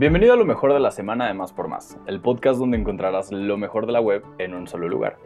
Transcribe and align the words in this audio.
Bienvenido 0.00 0.32
a 0.32 0.36
lo 0.36 0.46
mejor 0.46 0.72
de 0.72 0.80
la 0.80 0.92
semana 0.92 1.26
de 1.26 1.34
Más 1.34 1.52
por 1.52 1.68
Más, 1.68 1.98
el 2.06 2.22
podcast 2.22 2.58
donde 2.58 2.78
encontrarás 2.78 3.30
lo 3.32 3.58
mejor 3.58 3.84
de 3.84 3.92
la 3.92 4.00
web 4.00 4.24
en 4.38 4.54
un 4.54 4.66
solo 4.66 4.88
lugar. 4.88 5.18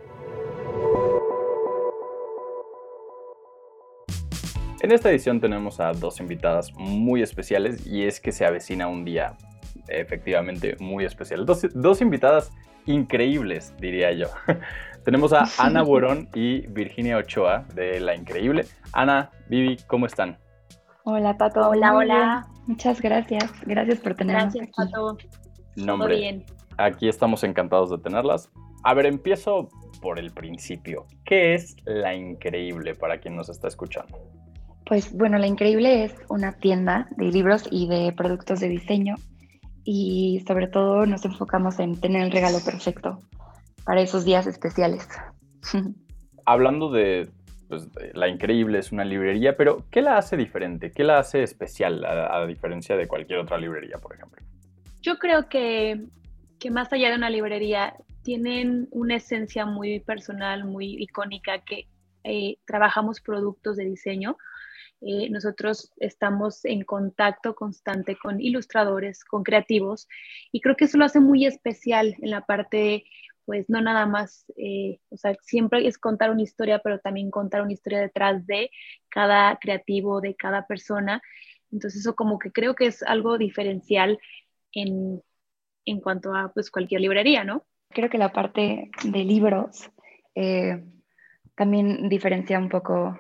En 4.83 4.91
esta 4.91 5.13
edición 5.13 5.41
tenemos 5.41 5.79
a 5.79 5.93
dos 5.93 6.19
invitadas 6.19 6.73
muy 6.75 7.23
especiales 7.23 7.87
y 7.87 8.03
es 8.03 8.19
que 8.19 8.33
se 8.33 8.45
avecina 8.45 8.89
un 8.89 9.05
día 9.05 9.37
efectivamente 9.87 10.75
muy 10.81 11.05
especial. 11.05 11.47
Dos, 11.47 12.01
invitadas 12.01 12.51
increíbles, 12.85 13.77
diría 13.79 14.11
yo. 14.11 14.27
tenemos 15.05 15.33
a 15.33 15.45
Ana 15.57 15.83
Borón 15.85 16.29
y 16.35 16.67
Virginia 16.67 17.17
Ochoa 17.19 17.65
de 17.77 18.01
La 18.01 18.17
Increíble. 18.17 18.65
Ana, 18.93 19.31
Vivi, 19.49 19.77
¿cómo 19.87 20.07
están? 20.07 20.37
Hola, 21.07 21.37
Pato. 21.37 21.69
Hola, 21.69 21.95
hola. 21.95 22.47
Muchas 22.67 23.03
gracias. 23.03 23.53
Gracias 23.67 24.01
por 24.01 24.15
tenernos. 24.15 24.55
Gracias, 24.55 24.75
Pato. 24.75 25.19
Todo 25.77 26.09
bien. 26.09 26.45
Aquí 26.79 27.09
estamos 27.09 27.45
encantados 27.45 27.91
de 27.91 27.99
tenerlas. 27.99 28.51
A 28.85 28.95
ver, 28.95 29.05
empiezo 29.05 29.69
por 30.01 30.19
el 30.19 30.31
principio. 30.31 31.05
¿Qué 31.27 31.55
es 31.55 31.77
La 31.85 32.15
Increíble 32.15 32.95
para 32.95 33.19
quien 33.19 33.37
nos 33.37 33.51
está 33.51 33.69
escuchando? 33.69 34.19
Pues 34.87 35.15
bueno, 35.15 35.37
La 35.37 35.47
Increíble 35.47 36.05
es 36.05 36.15
una 36.31 36.53
tienda 36.53 37.07
de 37.19 37.27
libros 37.27 37.69
y 37.71 37.87
de 37.87 38.13
productos 38.13 38.61
de 38.61 38.69
diseño 38.69 39.17
y 39.85 40.43
sobre 40.47 40.69
todo 40.69 41.05
nos 41.05 41.23
enfocamos 41.27 41.81
en 41.81 42.01
tener 42.01 42.23
el 42.23 42.33
regalo 42.33 42.59
perfecto 42.65 43.21
para 43.85 44.01
esos 44.01 44.25
días 44.25 44.47
especiales. 44.47 45.07
Hablando 46.47 46.91
de 46.91 47.29
pues, 47.69 47.89
la 48.15 48.29
increíble 48.29 48.79
es 48.79 48.93
una 48.93 49.05
librería, 49.05 49.57
pero 49.57 49.85
¿qué 49.91 50.03
la 50.03 50.17
hace 50.17 50.37
diferente? 50.37 50.93
¿Qué 50.93 51.05
la 51.05 51.19
hace 51.19 51.43
especial 51.43 52.05
a, 52.05 52.47
diferencia 52.47 52.97
de 52.97 53.07
cualquier 53.07 53.39
otra 53.39 53.59
librería, 53.59 53.99
por 53.99 54.15
ejemplo? 54.15 54.43
Yo 55.03 55.19
creo 55.19 55.49
que, 55.49 56.01
que, 56.59 56.71
más 56.71 56.93
allá 56.93 57.11
de 57.11 57.17
una 57.17 57.31
librería, 57.31 57.95
tienen 58.23 58.89
una 58.91 59.17
esencia 59.17 59.67
muy 59.67 60.01
personal, 60.01 60.65
muy 60.65 61.03
icónica, 61.03 61.61
que 61.65 61.87
eh, 62.25 62.57
trabajamos 62.65 63.21
productos 63.21 63.77
de 63.77 63.85
diseño. 63.85 64.37
Eh, 65.03 65.29
nosotros 65.29 65.93
estamos 65.99 66.65
en 66.65 66.83
contacto 66.83 67.55
constante 67.55 68.17
con 68.17 68.41
ilustradores, 68.41 69.25
con 69.25 69.43
creativos, 69.43 70.09
y 70.51 70.63
creo 70.63 70.77
que 70.77 70.87
eso 70.87 70.97
lo 70.97 71.05
hace 71.05 71.21
muy 71.21 71.45
especial 71.45 72.17
en 72.23 72.31
la 72.31 72.41
parte 72.47 73.05
pues 73.45 73.69
no 73.69 73.81
nada 73.81 74.07
más, 74.07 74.45
eh, 74.57 75.01
o 75.11 75.17
sea, 75.17 75.35
siempre 75.43 75.87
es 75.87 75.99
contar 75.99 76.31
una 76.31 76.43
historia, 76.43 76.81
pero 76.83 76.99
también 76.99 77.31
contar 77.31 77.63
una 77.63 77.73
historia 77.73 78.01
detrás 78.01 78.47
de 78.47 78.71
cada 79.09 79.57
creativo, 79.57 80.21
de 80.21 80.35
cada 80.35 80.67
persona. 80.67 81.21
Entonces 81.71 82.01
eso 82.01 82.15
como 82.15 82.39
que 82.39 82.53
creo 82.53 82.75
que 82.75 82.87
es 82.87 83.03
algo 83.03 83.39
diferencial 83.39 84.19
en, 84.73 85.23
en 85.85 86.01
cuanto 86.01 86.35
a 86.35 86.53
pues 86.53 86.71
cualquier 86.71 87.01
librería, 87.01 87.45
¿no? 87.45 87.65
Creo 87.91 88.09
que 88.09 88.19
la 88.19 88.33
parte 88.33 88.91
de 89.05 89.25
libros 89.25 89.91
eh, 90.35 90.83
también 91.55 92.09
diferencia 92.09 92.59
un 92.59 92.69
poco 92.69 93.19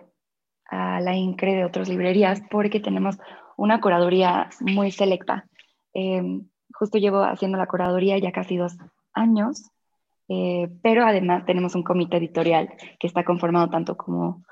a 0.66 1.00
la 1.00 1.14
INCRE 1.14 1.54
de 1.54 1.64
otras 1.64 1.88
librerías 1.88 2.42
porque 2.50 2.80
tenemos 2.80 3.18
una 3.56 3.80
curaduría 3.80 4.48
muy 4.60 4.90
selecta. 4.90 5.46
Eh, 5.92 6.22
justo 6.72 6.98
llevo 6.98 7.22
haciendo 7.22 7.58
la 7.58 7.66
curaduría 7.66 8.18
ya 8.18 8.32
casi 8.32 8.56
dos 8.56 8.76
años 9.12 9.70
eh, 10.28 10.70
pero 10.82 11.04
además 11.04 11.44
tenemos 11.44 11.74
un 11.74 11.82
comité 11.82 12.16
editorial 12.16 12.70
que 12.98 13.06
está 13.06 13.24
conformado 13.24 13.68
tanto 13.68 13.96
como 13.96 14.44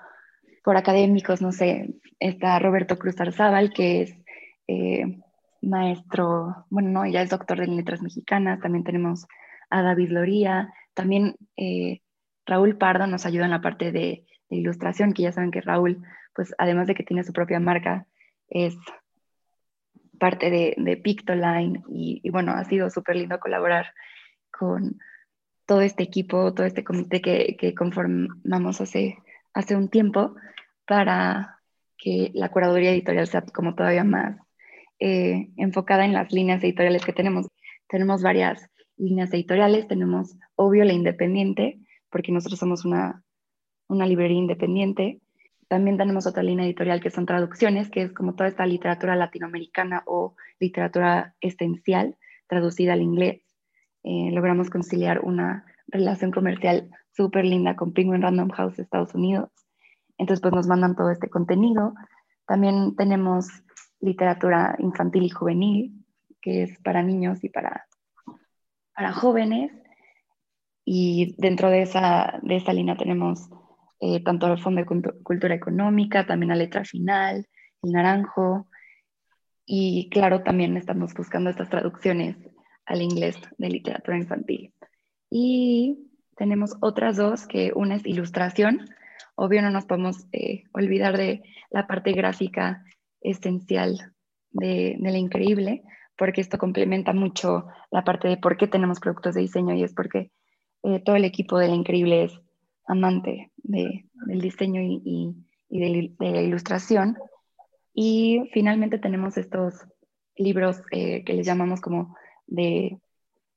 por 0.62 0.76
académicos, 0.76 1.42
no 1.42 1.52
sé, 1.52 1.94
está 2.20 2.58
Roberto 2.58 2.98
Cruz 2.98 3.20
Arzábal, 3.20 3.72
que 3.72 4.02
es 4.02 4.16
eh, 4.68 5.18
maestro, 5.60 6.66
bueno, 6.70 6.90
no, 6.90 7.06
ya 7.06 7.22
es 7.22 7.30
doctor 7.30 7.58
de 7.58 7.66
letras 7.66 8.02
mexicanas, 8.02 8.60
también 8.60 8.84
tenemos 8.84 9.26
a 9.70 9.82
David 9.82 10.10
Loría, 10.10 10.72
también 10.94 11.36
eh, 11.56 12.00
Raúl 12.46 12.76
Pardo 12.76 13.06
nos 13.06 13.26
ayuda 13.26 13.46
en 13.46 13.50
la 13.50 13.60
parte 13.60 13.92
de, 13.92 14.24
ilustración, 14.50 15.14
que 15.14 15.22
ya 15.22 15.32
saben 15.32 15.50
que 15.50 15.62
Raúl, 15.62 16.02
pues 16.34 16.54
además 16.58 16.86
de 16.86 16.94
que 16.94 17.04
tiene 17.04 17.24
su 17.24 17.32
propia 17.32 17.58
marca, 17.58 18.06
es 18.50 18.76
parte 20.18 20.50
de, 20.50 20.74
de 20.76 20.98
Pictoline 20.98 21.82
y, 21.88 22.20
y 22.22 22.28
bueno, 22.28 22.52
ha 22.52 22.62
sido 22.64 22.90
súper 22.90 23.16
lindo 23.16 23.40
colaborar 23.40 23.94
con, 24.50 24.98
todo 25.66 25.80
este 25.80 26.02
equipo, 26.02 26.52
todo 26.54 26.66
este 26.66 26.84
comité 26.84 27.20
que, 27.20 27.74
conformamos 27.74 28.80
hace, 28.80 29.18
hace 29.54 29.76
un 29.76 29.88
tiempo 29.88 30.34
para 30.86 31.58
que 31.96 32.30
la 32.34 32.50
curaduría 32.50 32.90
editorial 32.90 33.26
sea 33.26 33.42
como 33.42 33.74
todavía 33.74 34.04
más 34.04 34.36
eh, 34.98 35.50
enfocada 35.56 36.04
en 36.04 36.12
las 36.12 36.32
líneas 36.32 36.62
editoriales 36.62 37.04
que 37.04 37.12
tenemos. 37.12 37.46
Tenemos 37.88 38.22
varias 38.22 38.68
líneas 38.96 39.32
editoriales, 39.32 39.88
tenemos 39.88 40.36
obvio 40.54 40.84
la 40.84 40.92
independiente, 40.92 41.78
porque 42.10 42.32
nosotros 42.32 42.58
somos 42.58 42.84
una, 42.84 43.22
una 43.88 44.06
librería 44.06 44.38
independiente. 44.38 45.20
También 45.68 45.96
tenemos 45.96 46.26
otra 46.26 46.42
línea 46.42 46.66
editorial 46.66 47.00
que 47.00 47.10
son 47.10 47.26
traducciones, 47.26 47.88
que 47.90 48.02
es 48.02 48.12
como 48.12 48.34
toda 48.34 48.48
esta 48.48 48.66
literatura 48.66 49.16
latinoamericana 49.16 50.02
o 50.06 50.34
literatura 50.60 51.34
esencial 51.40 52.16
traducida 52.46 52.92
al 52.92 53.02
inglés. 53.02 53.42
Eh, 54.04 54.30
logramos 54.32 54.70
conciliar 54.70 55.20
una 55.20 55.64
relación 55.86 56.30
comercial 56.30 56.90
súper 57.14 57.44
linda 57.44 57.76
con 57.76 57.92
Penguin 57.92 58.22
Random 58.22 58.50
House 58.50 58.76
de 58.76 58.82
Estados 58.82 59.14
Unidos. 59.14 59.50
Entonces, 60.18 60.40
pues 60.40 60.54
nos 60.54 60.66
mandan 60.66 60.96
todo 60.96 61.10
este 61.10 61.28
contenido. 61.28 61.94
También 62.46 62.96
tenemos 62.96 63.46
literatura 64.00 64.76
infantil 64.78 65.24
y 65.24 65.30
juvenil, 65.30 66.04
que 66.40 66.64
es 66.64 66.78
para 66.80 67.02
niños 67.02 67.42
y 67.44 67.48
para, 67.48 67.86
para 68.94 69.12
jóvenes. 69.12 69.72
Y 70.84 71.36
dentro 71.38 71.70
de 71.70 71.82
esa, 71.82 72.40
de 72.42 72.56
esa 72.56 72.72
línea 72.72 72.96
tenemos 72.96 73.48
eh, 74.00 74.22
tanto 74.24 74.48
el 74.48 74.60
Fondo 74.60 74.80
de 74.80 74.86
Cultura 75.22 75.54
Económica, 75.54 76.26
también 76.26 76.48
la 76.48 76.56
letra 76.56 76.84
final, 76.84 77.46
el 77.82 77.92
naranjo. 77.92 78.66
Y 79.64 80.10
claro, 80.10 80.42
también 80.42 80.76
estamos 80.76 81.14
buscando 81.14 81.50
estas 81.50 81.70
traducciones 81.70 82.36
al 82.86 83.02
inglés 83.02 83.36
de 83.58 83.68
literatura 83.68 84.16
infantil. 84.16 84.72
Y 85.30 86.10
tenemos 86.36 86.76
otras 86.80 87.16
dos, 87.16 87.46
que 87.46 87.72
una 87.74 87.96
es 87.96 88.06
ilustración. 88.06 88.88
Obvio 89.34 89.62
no 89.62 89.70
nos 89.70 89.86
podemos 89.86 90.26
eh, 90.32 90.64
olvidar 90.72 91.16
de 91.16 91.42
la 91.70 91.86
parte 91.86 92.12
gráfica 92.12 92.84
esencial 93.20 94.12
de, 94.50 94.96
de 94.98 95.10
la 95.10 95.18
increíble, 95.18 95.82
porque 96.16 96.40
esto 96.40 96.58
complementa 96.58 97.12
mucho 97.12 97.66
la 97.90 98.04
parte 98.04 98.28
de 98.28 98.36
por 98.36 98.56
qué 98.56 98.66
tenemos 98.66 99.00
productos 99.00 99.34
de 99.34 99.42
diseño 99.42 99.74
y 99.74 99.82
es 99.82 99.94
porque 99.94 100.30
eh, 100.82 101.00
todo 101.00 101.16
el 101.16 101.24
equipo 101.24 101.58
de 101.58 101.68
la 101.68 101.74
increíble 101.74 102.24
es 102.24 102.32
amante 102.86 103.52
de, 103.56 104.06
del 104.26 104.40
diseño 104.40 104.80
y, 104.82 105.00
y, 105.68 105.80
de, 105.80 106.14
la 106.18 106.42
ilustración. 106.42 107.16
Y 107.94 108.50
finalmente 108.52 108.98
tenemos 108.98 109.36
estos 109.36 109.86
libros 110.36 110.82
eh, 110.90 111.24
que 111.24 111.34
les 111.34 111.46
llamamos 111.46 111.80
como 111.80 112.16
de 112.52 112.98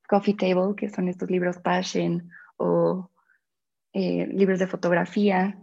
coffee 0.07 0.35
table, 0.35 0.75
que 0.75 0.89
son 0.89 1.07
estos 1.07 1.29
libros 1.29 1.57
passion 1.57 2.29
o 2.57 3.09
eh, 3.93 4.27
libros 4.27 4.59
de 4.59 4.67
fotografía. 4.67 5.57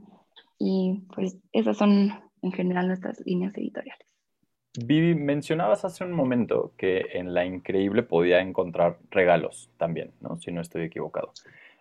Y 0.58 1.02
pues 1.14 1.36
esas 1.52 1.76
son 1.76 2.12
en 2.42 2.52
general 2.52 2.88
nuestras 2.88 3.20
líneas 3.24 3.56
editoriales. 3.56 4.06
Vivi, 4.74 5.14
mencionabas 5.14 5.84
hace 5.84 6.04
un 6.04 6.12
momento 6.12 6.72
que 6.78 7.06
en 7.12 7.34
La 7.34 7.44
Increíble 7.44 8.02
podía 8.02 8.40
encontrar 8.40 8.98
regalos 9.10 9.70
también, 9.76 10.12
¿no? 10.20 10.38
Si 10.38 10.50
no 10.50 10.62
estoy 10.62 10.84
equivocado. 10.84 11.32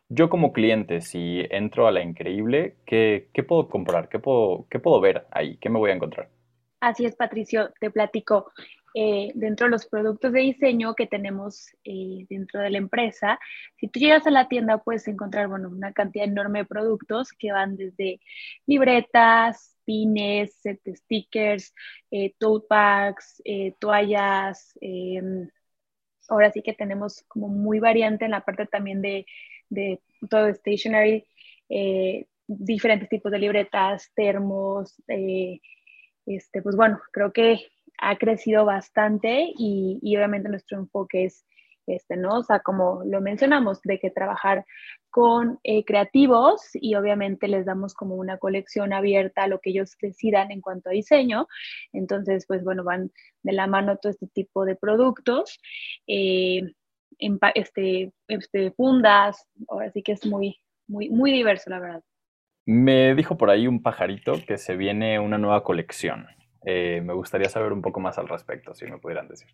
Yo 0.10 0.30
como 0.30 0.52
cliente, 0.52 1.00
si 1.00 1.46
entro 1.52 1.88
a 1.88 1.92
La 1.92 2.04
Increíble, 2.04 2.76
¿qué, 2.86 3.30
qué 3.32 3.44
puedo 3.44 3.70
comprar? 3.70 4.10
¿Qué 4.10 4.20
puedo, 4.20 4.66
¿Qué 4.70 4.80
puedo 4.80 5.00
ver 5.00 5.26
ahí? 5.32 5.56
¿Qué 5.58 5.70
me 5.70 5.80
voy 5.80 5.92
a 5.92 5.94
encontrar? 5.94 6.28
Así 6.82 7.06
es, 7.06 7.16
Patricio, 7.16 7.72
te 7.80 7.92
platico. 7.92 8.52
Eh, 8.94 9.32
dentro 9.36 9.68
de 9.68 9.72
los 9.72 9.86
productos 9.86 10.34
de 10.34 10.42
diseño 10.42 10.96
que 10.96 11.08
tenemos 11.08 11.70
eh, 11.86 12.26
dentro 12.30 12.60
de 12.60 12.72
la 12.72 12.78
empresa, 12.78 13.40
si 13.78 13.88
tú 13.88 14.00
llegas 14.02 14.28
a 14.28 14.32
la 14.32 14.50
tienda 14.50 14.80
puedes 14.84 15.08
encontrar 15.08 15.48
bueno, 15.48 15.70
una 15.70 15.94
cantidad 15.94 16.26
enorme 16.26 16.60
de 16.60 16.66
productos 16.66 17.32
que 17.32 17.54
van 17.54 17.78
desde 17.78 18.20
libretas, 18.66 19.78
pines, 19.86 20.56
set 20.62 20.82
de 20.84 20.96
stickers, 20.96 21.74
eh, 22.12 22.34
tote 22.38 22.68
bags, 22.70 23.42
toallas. 23.80 24.78
Em, 24.82 25.50
ahora 26.30 26.52
sí 26.52 26.62
que 26.62 26.74
tenemos 26.74 27.24
como 27.28 27.48
muy 27.48 27.80
variante 27.80 28.26
en 28.26 28.32
la 28.32 28.42
parte 28.44 28.66
también 28.68 29.02
de, 29.02 29.26
de 29.70 30.02
todo 30.30 30.54
stationery, 30.54 31.26
diferentes 32.48 33.10
tipos 33.10 33.32
de 33.32 33.40
libretas, 33.40 34.12
termos. 34.16 35.02
este, 36.26 36.62
pues 36.62 36.76
bueno, 36.76 37.00
creo 37.12 37.32
que 37.34 37.60
ha 38.02 38.18
crecido 38.18 38.66
bastante 38.66 39.54
y, 39.58 40.00
obviamente 40.18 40.50
nuestro 40.50 40.78
enfoque 40.80 41.26
es 41.26 41.46
este, 41.88 42.16
¿no? 42.16 42.40
O 42.40 42.44
sea, 42.44 42.60
como 42.60 43.02
lo 43.06 43.22
mencionamos, 43.22 43.82
de 43.84 44.00
que 44.00 44.12
trabajar 44.12 44.66
con 45.10 45.60
eh, 45.64 45.84
creativos 45.84 46.70
y 46.74 46.96
obviamente 46.96 47.48
les 47.48 47.66
damos 47.66 47.94
como 47.94 48.16
una 48.16 48.38
colección 48.38 48.94
abierta 48.94 49.44
a 49.44 49.48
lo 49.48 49.60
que 49.60 49.72
ellos 49.72 49.96
decidan 50.02 50.52
en 50.52 50.62
cuanto 50.62 50.90
a 50.90 50.94
diseño. 50.94 51.48
Entonces, 51.92 52.46
pues 52.48 52.64
bueno, 52.64 52.84
van 52.84 53.12
de 53.44 53.54
la 53.54 53.68
mano 53.68 53.98
todo 53.98 54.12
este 54.12 54.28
tipo 54.28 54.64
de 54.66 54.76
productos, 54.76 55.60
eh, 56.08 56.62
este, 57.56 58.12
este, 58.28 58.72
fundas, 58.72 59.48
ahora 59.68 59.92
sí 59.92 60.02
que 60.02 60.14
es 60.14 60.26
muy, 60.26 60.60
muy, 60.88 61.10
muy 61.10 61.32
diverso, 61.32 61.70
la 61.70 61.80
verdad. 61.80 62.04
Me 62.66 63.16
dijo 63.16 63.38
por 63.38 63.50
ahí 63.50 63.68
un 63.68 63.82
pajarito 63.82 64.34
que 64.48 64.58
se 64.58 64.76
viene 64.76 65.20
una 65.20 65.38
nueva 65.38 65.64
colección. 65.64 66.28
Eh, 66.66 67.02
me 67.02 67.14
gustaría 67.14 67.50
saber 67.50 67.74
un 67.74 67.82
poco 67.82 68.00
más 68.00 68.18
al 68.18 68.28
respecto, 68.28 68.74
si 68.74 68.86
me 68.86 68.98
pudieran 68.98 69.28
decir. 69.28 69.50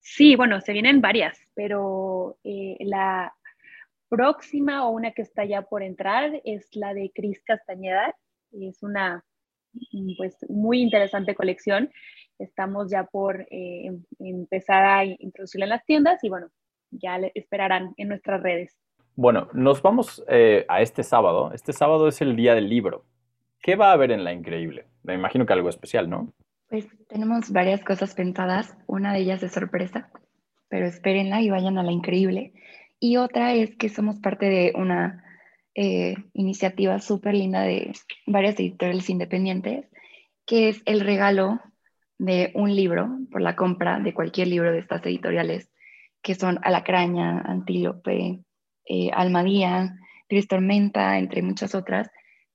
Sí, 0.00 0.36
bueno, 0.36 0.60
se 0.60 0.72
vienen 0.72 1.00
varias, 1.00 1.38
pero 1.54 2.38
eh, 2.44 2.76
la 2.80 3.34
próxima 4.08 4.86
o 4.86 4.90
una 4.90 5.12
que 5.12 5.22
está 5.22 5.44
ya 5.44 5.62
por 5.62 5.82
entrar 5.82 6.40
es 6.44 6.68
la 6.74 6.94
de 6.94 7.12
Cris 7.14 7.42
Castañeda. 7.44 8.14
Es 8.52 8.82
una 8.82 9.24
mm, 9.92 10.16
pues, 10.16 10.36
muy 10.48 10.80
interesante 10.80 11.34
colección. 11.34 11.90
Estamos 12.38 12.90
ya 12.90 13.04
por 13.04 13.42
eh, 13.50 13.86
em, 13.86 14.04
empezar 14.18 14.84
a 14.84 15.04
introducirla 15.04 15.66
en 15.66 15.70
las 15.70 15.84
tiendas 15.84 16.22
y 16.24 16.28
bueno, 16.28 16.48
ya 16.90 17.18
le 17.18 17.32
esperarán 17.34 17.94
en 17.96 18.08
nuestras 18.08 18.42
redes. 18.42 18.76
Bueno, 19.14 19.48
nos 19.52 19.82
vamos 19.82 20.24
eh, 20.28 20.64
a 20.68 20.80
este 20.80 21.02
sábado. 21.02 21.50
Este 21.52 21.72
sábado 21.72 22.08
es 22.08 22.20
el 22.20 22.36
día 22.36 22.54
del 22.54 22.68
libro. 22.68 23.04
¿Qué 23.60 23.74
va 23.74 23.90
a 23.90 23.92
haber 23.92 24.12
en 24.12 24.22
La 24.22 24.32
Increíble? 24.32 24.86
Me 25.02 25.14
imagino 25.14 25.44
que 25.44 25.52
algo 25.52 25.68
especial, 25.68 26.08
¿no? 26.08 26.32
Pues 26.68 26.86
tenemos 27.08 27.50
varias 27.50 27.82
cosas 27.82 28.14
pensadas. 28.14 28.76
Una 28.86 29.14
de 29.14 29.20
ellas 29.20 29.42
es 29.42 29.52
sorpresa, 29.52 30.10
pero 30.68 30.86
espérenla 30.86 31.40
y 31.40 31.48
vayan 31.48 31.78
a 31.78 31.82
La 31.82 31.92
Increíble. 31.92 32.52
Y 33.00 33.16
otra 33.16 33.54
es 33.54 33.74
que 33.76 33.88
somos 33.88 34.18
parte 34.18 34.46
de 34.46 34.72
una 34.74 35.24
eh, 35.74 36.16
iniciativa 36.34 36.98
súper 36.98 37.34
linda 37.34 37.62
de 37.62 37.92
varias 38.26 38.60
editoriales 38.60 39.08
independientes, 39.08 39.86
que 40.44 40.68
es 40.68 40.82
el 40.84 41.00
regalo 41.00 41.58
de 42.18 42.52
un 42.54 42.74
libro 42.74 43.18
por 43.30 43.40
la 43.40 43.56
compra 43.56 43.98
de 44.00 44.12
cualquier 44.12 44.48
libro 44.48 44.70
de 44.70 44.80
estas 44.80 45.06
editoriales, 45.06 45.70
que 46.20 46.34
son 46.34 46.58
Alacraña, 46.62 47.40
Antílope, 47.40 48.40
eh, 48.84 49.10
Almadía, 49.14 49.94
Gris 50.28 50.48
Tormenta, 50.48 51.18
entre 51.18 51.40
muchas 51.40 51.74
otras. 51.74 52.10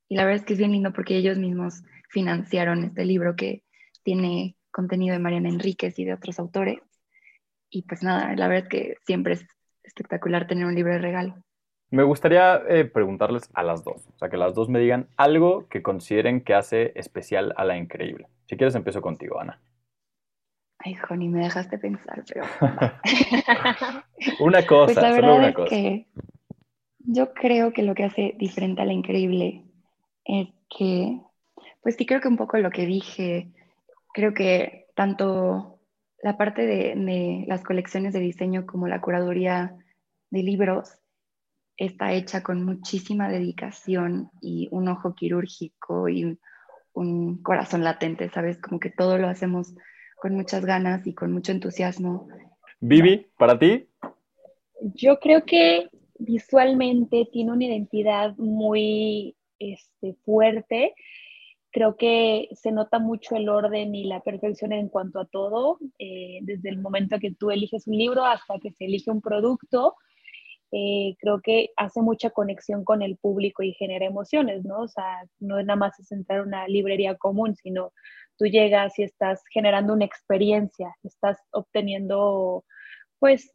Y 0.08 0.18
la 0.18 0.26
verdad 0.26 0.42
es 0.42 0.46
que 0.46 0.54
es 0.54 0.60
bien 0.60 0.74
lindo 0.74 0.94
porque 0.94 1.18
ellos 1.18 1.40
mismos 1.40 1.82
financiaron 2.10 2.84
este 2.84 3.06
libro 3.06 3.36
que 3.36 3.64
tiene 4.04 4.56
contenido 4.72 5.14
de 5.14 5.20
Mariana 5.20 5.50
Enríquez 5.50 5.98
y 6.00 6.06
de 6.06 6.14
otros 6.14 6.40
autores. 6.40 6.80
Y 7.70 7.84
pues 7.84 8.04
nada, 8.04 8.36
la 8.36 8.48
verdad 8.48 8.66
es 8.66 8.70
que 8.70 8.96
siempre 9.06 9.34
es 9.34 9.46
espectacular 9.84 10.48
tener 10.48 10.66
un 10.66 10.76
libro 10.76 10.94
de 10.94 11.00
regalo. 11.00 11.36
Me 11.90 12.04
gustaría 12.04 12.62
eh, 12.68 12.86
preguntarles 12.86 13.50
a 13.54 13.62
las 13.62 13.84
dos, 13.84 14.08
o 14.16 14.18
sea, 14.18 14.30
que 14.30 14.38
las 14.38 14.56
dos 14.56 14.68
me 14.68 14.80
digan 14.80 15.08
algo 15.16 15.68
que 15.70 15.84
consideren 15.84 16.42
que 16.44 16.56
hace 16.56 16.92
especial 16.96 17.54
a 17.56 17.66
la 17.66 17.78
increíble. 17.78 18.28
Si 18.48 18.58
quieres, 18.58 18.74
empiezo 18.74 19.02
contigo, 19.02 19.40
Ana. 19.40 19.62
Ay, 20.80 20.96
Joni, 20.96 21.30
me 21.30 21.44
dejaste 21.44 21.78
pensar, 21.78 22.24
pero. 22.28 22.46
una 24.40 24.66
cosa, 24.66 24.86
pues 24.86 24.98
la 24.98 25.12
verdad 25.12 25.36
una 25.36 25.50
es 25.50 25.56
Que 25.70 26.08
yo 26.98 27.34
creo 27.34 27.72
que 27.74 27.84
lo 27.84 27.94
que 27.94 28.06
hace 28.06 28.36
diferente 28.38 28.82
a 28.82 28.86
la 28.86 28.94
increíble 28.94 29.64
es 30.26 30.48
que, 30.76 31.22
pues 31.82 31.96
sí, 31.96 32.06
creo 32.06 32.22
que 32.22 32.28
un 32.28 32.38
poco 32.38 32.58
lo 32.58 32.72
que 32.72 32.86
dije, 32.86 33.52
creo 34.14 34.34
que 34.34 34.88
tanto 34.96 35.80
la 36.22 36.38
parte 36.38 36.66
de, 36.66 36.96
de 36.96 37.46
las 37.48 37.64
colecciones 37.64 38.14
de 38.14 38.20
diseño 38.20 38.66
como 38.66 38.88
la 38.88 39.02
curaduría 39.02 39.76
de 40.30 40.44
libros 40.44 41.00
está 41.78 42.14
hecha 42.14 42.44
con 42.44 42.64
muchísima 42.64 43.30
dedicación 43.30 44.30
y 44.42 44.70
un 44.72 44.88
ojo 44.88 45.16
quirúrgico 45.16 46.08
y 46.08 46.38
un 46.94 47.42
corazón 47.42 47.84
latente, 47.84 48.30
¿sabes? 48.30 48.60
Como 48.60 48.80
que 48.80 48.90
todo 48.90 49.18
lo 49.18 49.28
hacemos 49.28 49.74
con 50.16 50.36
muchas 50.36 50.66
ganas 50.66 51.06
y 51.08 51.14
con 51.14 51.32
mucho 51.32 51.52
entusiasmo. 51.52 52.28
Vivi, 52.80 53.28
¿para 53.38 53.58
ti? 53.58 53.88
Yo 54.80 55.20
creo 55.20 55.46
que 55.46 55.90
visualmente 56.20 57.28
tiene 57.32 57.52
una 57.52 57.66
identidad 57.66 58.36
muy 58.38 59.36
este, 59.60 60.16
fuerte. 60.26 60.94
Creo 61.74 61.98
que 61.98 62.50
se 62.54 62.72
nota 62.72 63.00
mucho 63.00 63.36
el 63.36 63.50
orden 63.50 63.96
y 63.96 64.06
la 64.06 64.22
perfección 64.22 64.74
en 64.74 64.90
cuanto 64.90 65.20
a 65.20 65.26
todo, 65.26 65.80
eh, 65.98 66.38
desde 66.44 66.70
el 66.70 66.80
momento 66.80 67.18
que 67.20 67.34
tú 67.34 67.50
eliges 67.50 67.88
un 67.88 67.98
libro 67.98 68.24
hasta 68.24 68.60
que 68.60 68.72
se 68.74 68.86
elige 68.86 69.10
un 69.10 69.22
producto. 69.22 69.96
Eh, 70.72 71.16
creo 71.20 71.42
que 71.42 71.72
hace 71.76 72.02
mucha 72.02 72.30
conexión 72.30 72.84
con 72.84 73.02
el 73.02 73.18
público 73.18 73.64
y 73.64 73.74
genera 73.74 74.06
emociones, 74.06 74.64
¿no? 74.64 74.82
O 74.82 74.88
sea, 74.88 75.24
no 75.40 75.58
es 75.58 75.66
nada 75.66 75.78
más 75.78 76.00
es 76.00 76.12
entrar 76.12 76.42
a 76.42 76.44
una 76.44 76.68
librería 76.68 77.16
común, 77.16 77.56
sino 77.56 77.92
tú 78.38 78.46
llegas 78.46 78.98
y 79.00 79.04
estás 79.04 79.42
generando 79.52 79.94
una 79.94 80.06
experiencia, 80.06 80.96
estás 81.04 81.40
obteniendo, 81.52 82.66
pues, 83.18 83.50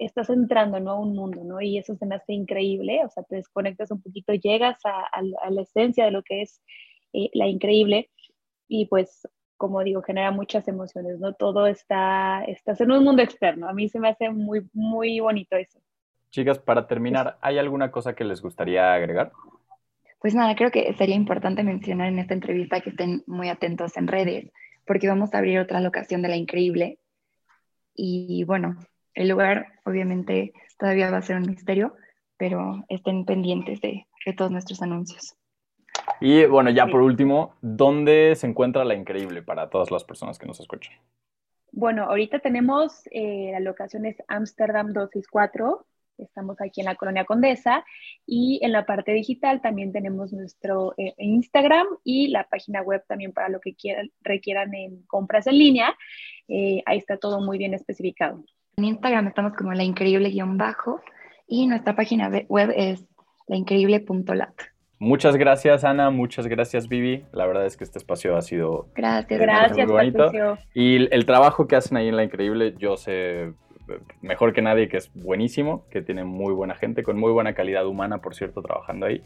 estás 0.00 0.30
entrando 0.30 0.80
¿no? 0.80 0.92
a 0.92 1.00
un 1.00 1.14
mundo, 1.14 1.44
¿no? 1.44 1.60
Y 1.60 1.78
eso 1.78 1.94
se 1.94 2.06
me 2.06 2.16
hace 2.16 2.32
increíble, 2.32 3.04
o 3.04 3.08
sea, 3.10 3.22
te 3.24 3.36
desconectas 3.36 3.92
un 3.92 4.02
poquito, 4.02 4.32
llegas 4.34 4.78
a, 4.84 5.22
la 5.50 5.62
esencia 5.62 6.04
de 6.04 6.10
lo 6.10 6.22
que 6.22 6.42
es 6.42 6.60
eh, 7.12 7.30
la 7.34 7.46
increíble 7.46 8.10
y 8.68 8.86
pues, 8.86 9.28
como 9.56 9.82
digo, 9.84 10.02
genera 10.02 10.30
muchas 10.30 10.66
emociones, 10.68 11.18
¿no? 11.18 11.34
Todo 11.34 11.66
está, 11.66 12.42
estás 12.44 12.80
en 12.80 12.90
un 12.90 13.04
mundo 13.04 13.22
externo, 13.22 13.68
a 13.68 13.72
mí 13.72 13.88
se 13.88 14.00
me 14.00 14.08
hace 14.08 14.30
muy, 14.30 14.68
muy 14.72 15.20
bonito 15.20 15.56
eso. 15.56 15.80
Chicas, 16.30 16.58
para 16.58 16.86
terminar, 16.86 17.38
¿hay 17.42 17.58
alguna 17.58 17.90
cosa 17.90 18.14
que 18.14 18.24
les 18.24 18.40
gustaría 18.40 18.94
agregar? 18.94 19.32
Pues 20.18 20.34
nada, 20.34 20.54
creo 20.54 20.70
que 20.70 20.94
sería 20.94 21.16
importante 21.16 21.62
mencionar 21.62 22.08
en 22.08 22.18
esta 22.18 22.32
entrevista 22.32 22.80
que 22.80 22.90
estén 22.90 23.22
muy 23.26 23.48
atentos 23.48 23.96
en 23.96 24.06
redes, 24.06 24.50
porque 24.86 25.08
vamos 25.08 25.34
a 25.34 25.38
abrir 25.38 25.58
otra 25.58 25.80
locación 25.80 26.22
de 26.22 26.28
la 26.28 26.36
increíble. 26.36 26.98
Y 27.94 28.44
bueno, 28.44 28.76
el 29.14 29.28
lugar 29.28 29.66
obviamente 29.84 30.52
todavía 30.78 31.10
va 31.10 31.18
a 31.18 31.22
ser 31.22 31.36
un 31.36 31.50
misterio, 31.50 31.94
pero 32.36 32.84
estén 32.88 33.24
pendientes 33.24 33.80
de, 33.80 34.06
todos 34.36 34.50
nuestros 34.50 34.80
anuncios. 34.80 35.34
Y 36.20 36.44
bueno, 36.46 36.70
ya 36.70 36.86
por 36.86 37.02
último, 37.02 37.54
¿dónde 37.60 38.34
se 38.36 38.46
encuentra 38.46 38.84
la 38.84 38.94
increíble 38.94 39.42
para 39.42 39.70
todas 39.70 39.90
las 39.90 40.04
personas 40.04 40.38
que 40.38 40.46
nos 40.46 40.60
escuchan? 40.60 40.94
Bueno, 41.72 42.04
ahorita 42.04 42.38
tenemos 42.40 43.02
eh, 43.10 43.50
la 43.52 43.60
locación 43.60 44.06
es 44.06 44.16
Amsterdam 44.28 44.92
264, 44.92 45.86
Estamos 46.18 46.60
aquí 46.60 46.80
en 46.80 46.86
la 46.86 46.94
Colonia 46.94 47.24
Condesa 47.24 47.84
y 48.26 48.60
en 48.62 48.72
la 48.72 48.86
parte 48.86 49.12
digital 49.12 49.60
también 49.60 49.92
tenemos 49.92 50.32
nuestro 50.32 50.94
eh, 50.96 51.14
Instagram 51.18 51.86
y 52.04 52.28
la 52.28 52.48
página 52.48 52.82
web 52.82 53.02
también 53.06 53.32
para 53.32 53.48
lo 53.48 53.60
que 53.60 53.74
quieran, 53.74 54.10
requieran 54.20 54.74
en 54.74 55.02
compras 55.02 55.46
en 55.46 55.58
línea. 55.58 55.94
Eh, 56.48 56.82
ahí 56.86 56.98
está 56.98 57.16
todo 57.16 57.40
muy 57.40 57.58
bien 57.58 57.74
especificado. 57.74 58.44
En 58.76 58.84
Instagram 58.84 59.28
estamos 59.28 59.54
como 59.54 59.72
la 59.72 59.84
increíble-bajo 59.84 61.00
y 61.46 61.66
nuestra 61.66 61.94
página 61.94 62.30
web 62.48 62.72
es 62.74 63.04
laincreíble.lat. 63.48 64.54
Muchas 65.02 65.36
gracias, 65.36 65.82
Ana. 65.82 66.10
Muchas 66.10 66.46
gracias, 66.46 66.88
Vivi. 66.88 67.24
La 67.32 67.44
verdad 67.44 67.66
es 67.66 67.76
que 67.76 67.82
este 67.82 67.98
espacio 67.98 68.36
ha 68.36 68.40
sido. 68.40 68.86
Gracias, 68.94 69.40
gracias, 69.40 69.88
muy 69.88 69.96
bonito. 69.96 70.30
Y 70.74 71.12
el 71.12 71.26
trabajo 71.26 71.66
que 71.66 71.74
hacen 71.74 71.96
ahí 71.96 72.06
en 72.06 72.14
La 72.14 72.22
Increíble, 72.22 72.76
yo 72.78 72.96
sé 72.96 73.52
mejor 74.20 74.52
que 74.52 74.62
nadie, 74.62 74.88
que 74.88 74.98
es 74.98 75.12
buenísimo, 75.12 75.88
que 75.90 76.02
tiene 76.02 76.22
muy 76.22 76.54
buena 76.54 76.76
gente, 76.76 77.02
con 77.02 77.18
muy 77.18 77.32
buena 77.32 77.52
calidad 77.52 77.84
humana, 77.84 78.18
por 78.18 78.36
cierto, 78.36 78.62
trabajando 78.62 79.06
ahí. 79.06 79.22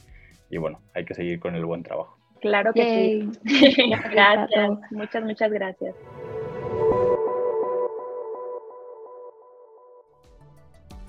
Y 0.48 0.56
bueno, 0.56 0.80
hay 0.94 1.04
que 1.04 1.12
seguir 1.12 1.40
con 1.40 1.54
el 1.54 1.66
buen 1.66 1.82
trabajo. 1.82 2.16
Claro 2.40 2.72
que 2.72 3.30
sí. 3.44 3.84
gracias, 4.10 4.70
muchas, 4.92 5.24
muchas 5.24 5.52
gracias. 5.52 5.94